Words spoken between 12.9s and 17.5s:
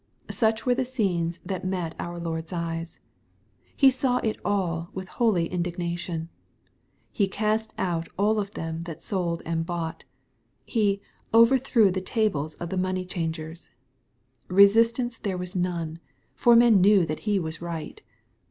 changers." Resistance there was none, for men knew that He